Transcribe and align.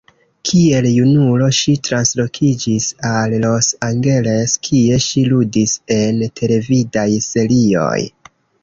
Kiel 0.51 0.85
junulo, 0.93 1.49
ŝi 1.57 1.73
translokiĝis 1.87 2.89
al 3.11 3.37
Los 3.45 3.69
Angeles, 3.91 4.57
kie 4.69 5.01
ŝi 5.11 5.27
ludis 5.35 5.79
en 6.01 6.27
televidaj 6.43 7.09
serioj. 7.33 7.97